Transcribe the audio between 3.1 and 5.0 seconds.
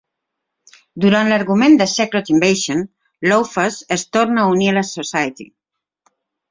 Lawfers es torna a unir a la